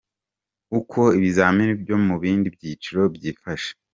[0.79, 3.71] Uko ibizamini byo mu bind byiciro byifashe.